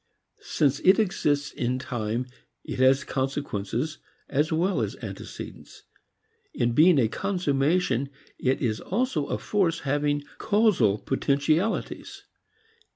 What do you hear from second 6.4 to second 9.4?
In being a consummation it is also a